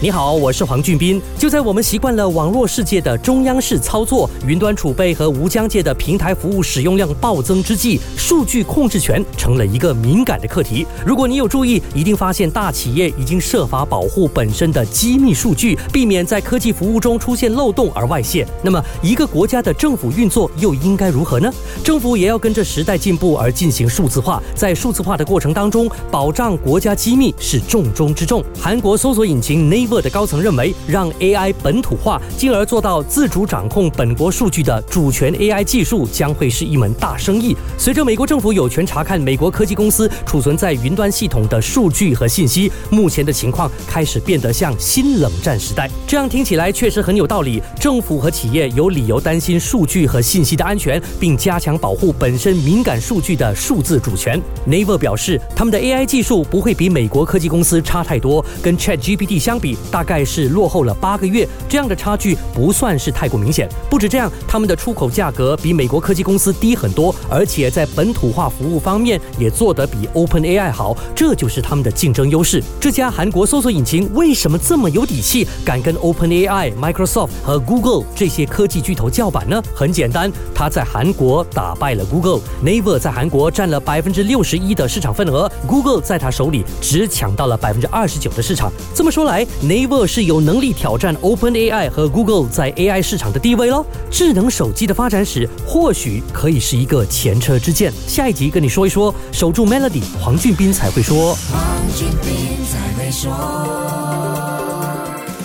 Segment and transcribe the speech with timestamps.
[0.00, 1.20] 你好，我是黄俊斌。
[1.36, 10.86] 就在我们习惯了网络世界的中央式操作、云端储备和无疆界的平台服务使用量暴增之际，数据控制权成了一个敏感的课题。
[11.04, 18.46] 如果你有注意，一定发现大企业已经设法保护本身的机密数据，避免在科技服务中出现漏洞而外泄。
[18.62, 21.52] 那么，一个国家的政府运作又应该如何呢？
[21.82, 28.44] 政府也要跟着时代进步而进行数字化，在数字化的过程当中，保障国家机密是重中之重。
[28.60, 29.98] 韩国搜索引擎 Naver。
[30.02, 37.56] 的高层认为，让 AI 本土化，进而做到自主掌控本国数据的主权 AI 技术，将会是一门大生意。
[37.76, 45.90] 随着美国政府有权查看美国科技公司储存在云端系统的数据和信息，目前的情况开始变得像新冷战时代。
[46.06, 47.60] 这样听起来确实很有道理。
[47.80, 54.40] 政府和企业有理由担心数据和信息的安全，并加强保护本身敏感数据的数字主权。
[54.68, 59.76] Naver 表示，他们的 AI 技术不会比美国科技公司差太多，跟 ChatGPT 相比。
[59.90, 63.68] 大概是落后了八个月，这样的差距不算是太过明显。
[63.90, 72.62] 不止这样，他们的出口价格比美国科技公司低很多，而且在本土化服务方面也做得比 OpenAI 好，这就是他们的竞争优势。
[72.80, 79.62] 这家韩国搜索引擎为什么这么有底气，敢跟 OpenAI、Microsoft 和 Google 这些科技巨头叫板呢？
[79.74, 82.40] 很简单，他在韩国打败了 Google。
[82.64, 88.72] Naver 在韩国占了百分之六十一的市场份额，Google 在他手里只抢到了百分之二十九的市场。
[88.94, 93.84] 这么说来 Naver 是有能力挑战 OpenAI 和 Google 在 AI 市场的地位喽。
[94.10, 97.92] 智能手机的发展史或许可以是一个前车之鉴。
[98.06, 101.34] 下一集跟你说一说，守住 Melody，黄俊斌才会说。
[101.52, 104.57] 黄俊斌才会说。